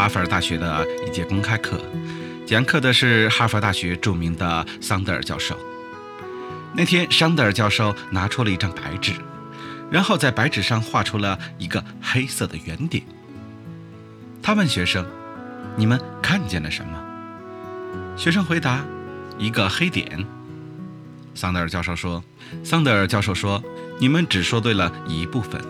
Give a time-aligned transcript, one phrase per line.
[0.00, 1.78] 哈佛大学的一节公开课，
[2.46, 5.54] 讲课的是哈佛大学著名的桑德尔教授。
[6.72, 9.12] 那天，桑德尔教授拿出了一张白纸，
[9.90, 13.04] 然后在白纸上画出了一个黑色的圆点。
[14.42, 15.06] 他问学生
[15.76, 16.98] ：“你们看见了什么？”
[18.16, 18.82] 学生回答
[19.36, 20.26] ：“一个黑点。”
[21.36, 22.24] 桑德尔教授说
[22.64, 23.62] ：“桑德尔教授说，
[23.98, 25.60] 你们只说对了一部分，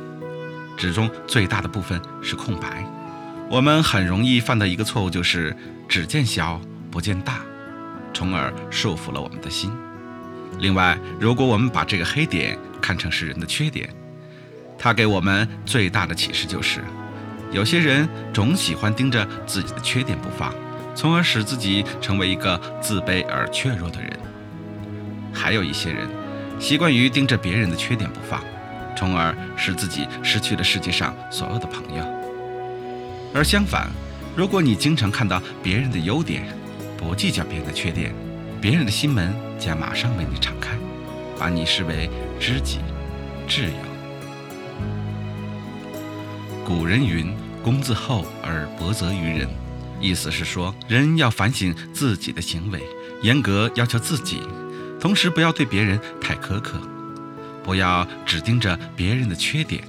[0.77, 2.87] 纸中最大的部分是空白。
[3.51, 5.55] 我们很容易犯的一个错误就是
[5.89, 7.41] 只见小不见大，
[8.15, 9.73] 从而束缚了我们的心。
[10.61, 13.91] 另外，如果我们把这个黑点看成是人的缺点，
[14.79, 16.81] 它给我们最大的启示就是，
[17.51, 20.55] 有些人总喜欢盯着自己的缺点不放，
[20.95, 24.13] 从而使自己成为一个自卑而怯弱的人。”
[25.35, 26.09] 还有一些人
[26.61, 28.41] 习惯于盯着别人的缺点不放，
[28.97, 32.20] 从而使自己失去了世界上所有的朋友。
[33.33, 33.89] 而相反，
[34.37, 36.45] 如果你经常看到别人的优点，
[36.97, 38.13] 不计较别人的缺点，
[38.61, 40.77] 别人的心门将马上为你敞开，
[41.39, 42.79] 把你视为知己、
[43.49, 43.73] 挚友。
[46.65, 49.49] 古人云：“公自厚而薄责于人。”
[50.01, 52.81] 意思是说，人要反省自己的行为，
[53.23, 54.41] 严格要求自己。
[54.99, 56.81] 同时，不要对别人太苛刻，
[57.63, 59.83] 不要只盯着别人的缺点，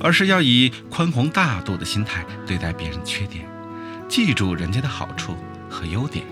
[0.00, 3.46] 而是要以宽宏大度的心态对待别人缺点，
[4.08, 5.36] 记住人家的好处
[5.68, 6.24] 和优点。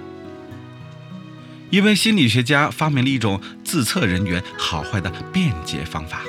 [1.70, 6.22] 一位心理学家发明了一种自测人员好坏的便捷方法。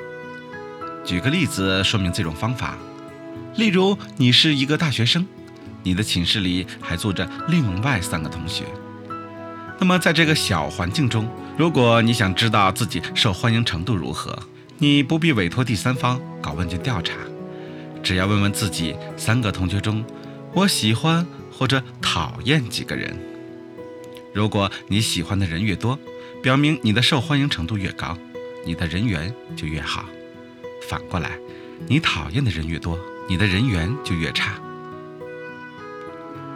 [1.05, 2.77] 举个例子说明这种方法：
[3.55, 5.25] 例如，你是一个大学生，
[5.81, 8.65] 你的寝室里还住着另外三个同学。
[9.79, 11.25] 那么，在这个小环境中，
[11.57, 14.37] 如果你想知道自己受欢迎程度如何，
[14.81, 17.15] 你不必委托第三方搞问卷调查，
[18.01, 20.05] 只要问问自己三个同学中，
[20.53, 23.13] 我喜欢或者讨厌几个人。
[24.33, 25.99] 如果你喜欢的人越多，
[26.41, 28.17] 表明你的受欢迎程度越高，
[28.65, 30.05] 你的人缘就越好。
[30.87, 31.37] 反过来，
[31.85, 32.97] 你讨厌的人越多，
[33.27, 34.53] 你的人缘就越差。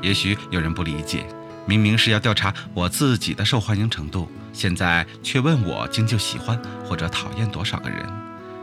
[0.01, 1.25] 也许有人不理解。
[1.65, 8.05] 明明是要调查我自己的受欢迎程度，现在却问我将就喜欢或者讨厌多少个人，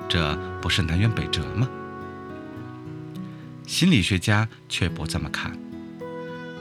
[0.09, 1.69] 这不是南辕北辙吗？
[3.67, 5.57] 心理学家却不这么看，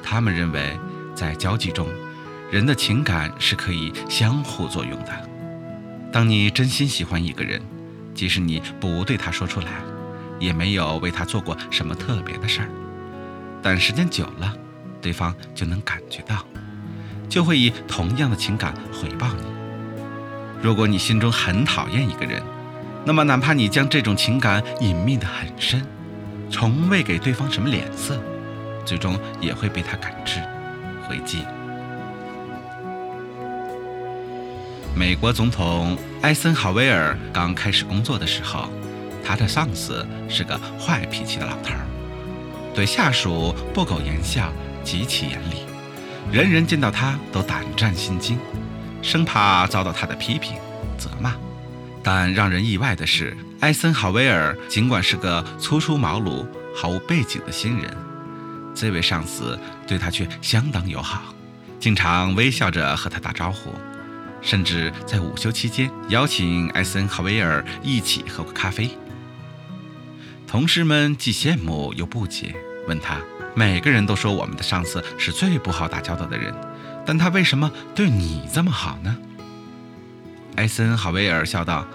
[0.02, 0.80] 他们认为，
[1.14, 1.88] 在交际中，
[2.50, 5.30] 人的情感是可以相互作用的。
[6.12, 7.62] 当你真心喜欢一个人，
[8.16, 9.68] 即使你不对他说出来，
[10.40, 12.70] 也没有为他做过什么特别的事儿，
[13.62, 14.56] 但时间久了。
[15.02, 16.46] 对方就能感觉到，
[17.28, 19.44] 就会以同样的情感回报你。
[20.62, 22.44] 如果你心中很讨厌一个人，
[23.06, 25.82] 那么哪怕你将这种情感隐秘得很深，
[26.50, 28.22] 从未给对方什么脸色，
[28.84, 30.42] 最终也会被他感知、
[31.08, 31.46] 回击。
[34.94, 38.68] 美国总统艾森豪威尔刚开始工作的时候，
[39.24, 41.86] 他的上司是个坏脾气的老头儿，
[42.76, 44.52] 对下属不苟言笑。
[44.84, 45.64] 极其严厉，
[46.32, 48.38] 人人见到他都胆战心惊，
[49.02, 50.58] 生怕遭到他的批评、
[50.98, 51.36] 责骂。
[52.02, 57.98] 但让人意外的是，艾森豪威尔尽管是个初出茅庐、毫无背景的新人，
[58.74, 61.34] 这位上司对他却相当友好，
[61.80, 63.74] 经常微笑着和他打招呼，
[64.42, 68.90] 甚至在午休期间邀请艾森豪威尔一起喝过咖啡。
[70.48, 72.56] 同事们既羡慕又不解，
[72.90, 73.22] 问他。
[73.56, 76.54] 每个人都说我们的上司是最不好打交道的人，
[77.06, 79.18] 但他为什么对你这么好呢？
[80.56, 81.86] 艾森豪威尔笑道：“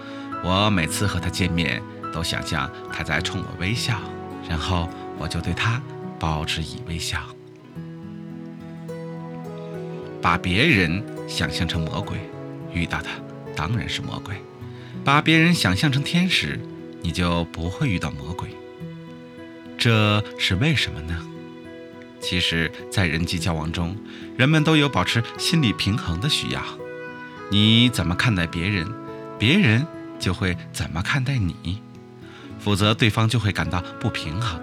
[0.43, 1.81] 我每次和他见面，
[2.13, 3.99] 都想象他在冲我微笑，
[4.49, 5.81] 然后我就对他
[6.19, 7.19] 报之以微笑。
[10.21, 12.17] 把别人想象成魔鬼，
[12.73, 13.07] 遇到的
[13.55, 14.35] 当然是魔鬼；
[15.03, 16.59] 把别人想象成天使，
[17.01, 18.49] 你就不会遇到魔鬼。
[19.85, 21.15] 这是为什么呢？”
[22.19, 23.95] 其实，在人际交往中，
[24.35, 26.59] 人们都有保持心理平衡的需要。
[27.51, 28.91] 你怎么看待别人，
[29.37, 29.85] 别人
[30.17, 31.83] 就会怎么看待你，
[32.57, 34.59] 否则对方就会感到不平衡。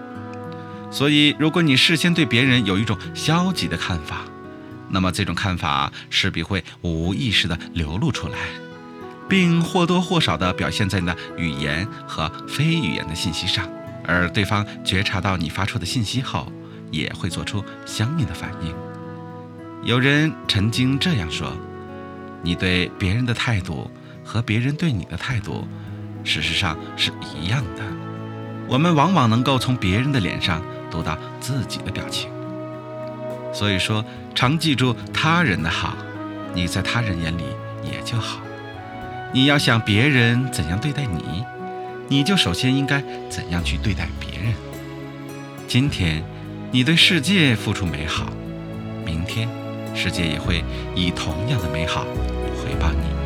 [0.90, 4.22] 所以，如果你事先对别人有一种消极的看法，
[4.90, 8.38] 那么这种看法势必会无意识地流露出来，
[9.28, 13.70] 并或多或少地表现在你的语言和非语言的信息上。
[14.06, 16.50] 而对方觉察到你发出的信息后，
[16.90, 18.75] 也会做出相应的反应。
[19.82, 21.52] 有人曾经这样说
[22.43, 23.90] ：“你对别人的态度
[24.25, 25.66] 和别人对你的态度，
[26.22, 27.82] 事实上是一样的。
[28.69, 32.31] 我们往往能够从别人的脸上读到自己的表情。
[33.52, 34.04] 所以说，
[34.34, 35.96] 常记住他人的好，
[36.54, 37.44] 你在他人眼里
[37.82, 38.40] 也就好。
[39.32, 41.44] 你要想别人怎样对待你，
[42.12, 44.53] 你就首先应该怎样去对待别人。
[45.67, 46.23] 今天，
[46.70, 48.31] 你对世界付出美好，
[49.03, 49.49] 明天，
[49.94, 50.62] 世界也会
[50.94, 52.05] 以同样的美好
[52.62, 53.21] 回报你。